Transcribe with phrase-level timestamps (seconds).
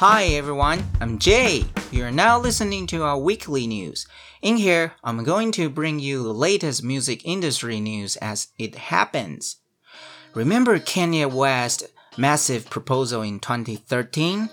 [0.00, 1.66] Hi everyone, I'm Jay.
[1.90, 4.06] You are now listening to our weekly news.
[4.40, 9.56] In here, I'm going to bring you the latest music industry news as it happens.
[10.32, 11.86] Remember Kanye West's
[12.16, 14.48] massive proposal in 2013?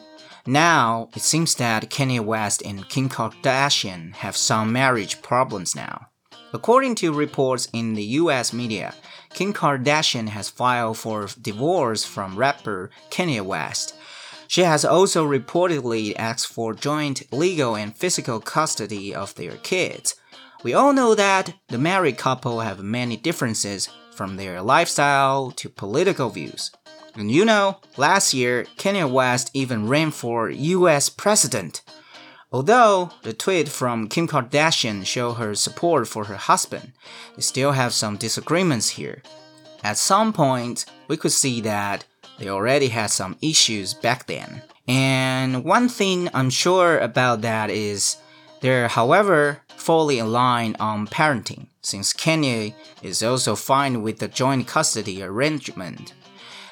[0.45, 6.07] Now, it seems that Kanye West and Kim Kardashian have some marriage problems now.
[6.51, 8.93] According to reports in the US media,
[9.33, 13.93] Kim Kardashian has filed for divorce from rapper Kanye West.
[14.47, 20.15] She has also reportedly asked for joint legal and physical custody of their kids.
[20.63, 26.29] We all know that the married couple have many differences from their lifestyle to political
[26.29, 26.71] views.
[27.15, 31.81] And you know, last year, Kanye West even ran for US president.
[32.51, 36.93] Although the tweet from Kim Kardashian show her support for her husband,
[37.35, 39.21] they still have some disagreements here.
[39.83, 42.05] At some point, we could see that
[42.37, 44.61] they already had some issues back then.
[44.87, 48.17] And one thing I'm sure about that is
[48.61, 55.21] they're, however, fully aligned on parenting, since Kanye is also fine with the joint custody
[55.21, 56.13] arrangement.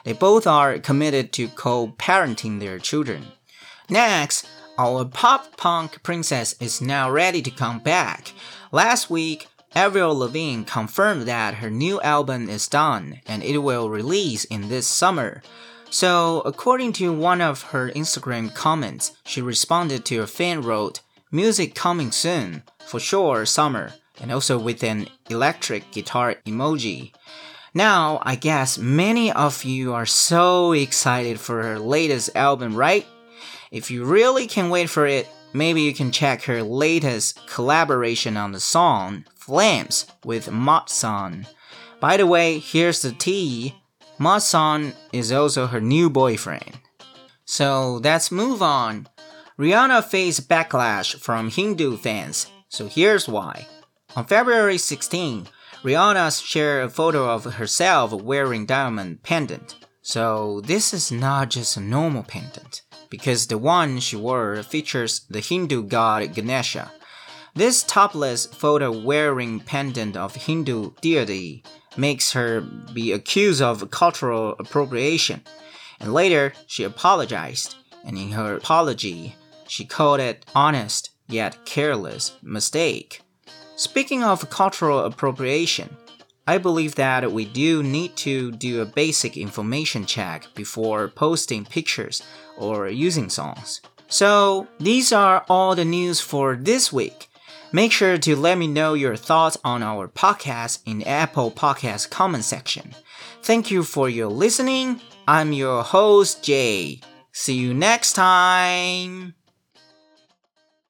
[0.03, 3.27] They both are committed to co parenting their children.
[3.89, 8.33] Next, our pop punk princess is now ready to come back.
[8.71, 14.45] Last week, Avril Lavigne confirmed that her new album is done and it will release
[14.45, 15.43] in this summer.
[15.89, 21.75] So, according to one of her Instagram comments, she responded to a fan wrote, Music
[21.75, 27.11] coming soon, for sure, summer, and also with an electric guitar emoji.
[27.73, 33.05] Now, I guess many of you are so excited for her latest album, right?
[33.71, 38.51] If you really can wait for it, maybe you can check her latest collaboration on
[38.51, 41.47] the song Flames with Mod Sun.
[42.01, 43.75] By the way, here's the tea.
[44.19, 46.79] Mod Sun is also her new boyfriend.
[47.45, 49.07] So let's move on.
[49.57, 53.65] Rihanna faced backlash from Hindu fans, so here's why.
[54.15, 55.47] On February 16,
[55.83, 59.75] Rihanna shared a photo of herself wearing diamond pendant.
[60.01, 65.39] So this is not just a normal pendant because the one she wore features the
[65.39, 66.91] Hindu god Ganesha.
[67.53, 71.63] This topless photo wearing pendant of Hindu deity
[71.97, 72.61] makes her
[72.93, 75.41] be accused of cultural appropriation.
[75.99, 79.35] And later, she apologized, and in her apology,
[79.67, 83.21] she called it honest yet careless mistake.
[83.77, 85.95] Speaking of cultural appropriation,
[86.47, 92.21] I believe that we do need to do a basic information check before posting pictures
[92.57, 93.81] or using songs.
[94.07, 97.29] So, these are all the news for this week.
[97.71, 102.09] Make sure to let me know your thoughts on our podcast in the Apple Podcast
[102.11, 102.93] comment section.
[103.41, 105.01] Thank you for your listening.
[105.27, 107.01] I'm your host, Jay.
[107.31, 109.33] See you next time.